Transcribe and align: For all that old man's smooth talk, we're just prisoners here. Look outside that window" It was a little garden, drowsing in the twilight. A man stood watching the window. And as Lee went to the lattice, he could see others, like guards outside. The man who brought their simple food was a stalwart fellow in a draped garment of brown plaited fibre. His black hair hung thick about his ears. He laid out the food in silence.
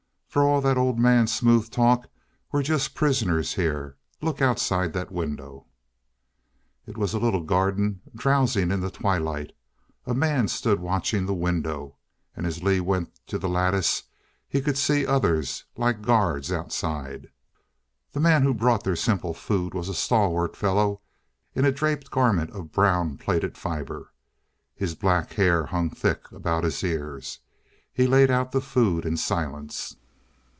For 0.31 0.43
all 0.43 0.61
that 0.61 0.77
old 0.77 0.97
man's 0.97 1.33
smooth 1.35 1.69
talk, 1.71 2.09
we're 2.53 2.63
just 2.63 2.95
prisoners 2.95 3.55
here. 3.55 3.97
Look 4.21 4.41
outside 4.41 4.93
that 4.93 5.11
window" 5.11 5.65
It 6.87 6.97
was 6.97 7.13
a 7.13 7.19
little 7.19 7.43
garden, 7.43 7.99
drowsing 8.15 8.71
in 8.71 8.79
the 8.79 8.89
twilight. 8.89 9.51
A 10.05 10.13
man 10.13 10.47
stood 10.47 10.79
watching 10.79 11.25
the 11.25 11.33
window. 11.33 11.97
And 12.33 12.47
as 12.47 12.63
Lee 12.63 12.79
went 12.79 13.09
to 13.27 13.37
the 13.37 13.49
lattice, 13.49 14.03
he 14.47 14.61
could 14.61 14.77
see 14.77 15.05
others, 15.05 15.65
like 15.75 16.01
guards 16.01 16.49
outside. 16.49 17.29
The 18.13 18.21
man 18.21 18.43
who 18.43 18.53
brought 18.53 18.85
their 18.85 18.95
simple 18.95 19.33
food 19.33 19.73
was 19.73 19.89
a 19.89 19.93
stalwart 19.93 20.55
fellow 20.55 21.01
in 21.55 21.65
a 21.65 21.73
draped 21.73 22.09
garment 22.09 22.51
of 22.51 22.71
brown 22.71 23.17
plaited 23.17 23.57
fibre. 23.57 24.13
His 24.75 24.95
black 24.95 25.33
hair 25.33 25.65
hung 25.65 25.89
thick 25.89 26.31
about 26.31 26.63
his 26.63 26.85
ears. 26.85 27.39
He 27.91 28.07
laid 28.07 28.31
out 28.31 28.53
the 28.53 28.61
food 28.61 29.05
in 29.05 29.17
silence. 29.17 29.97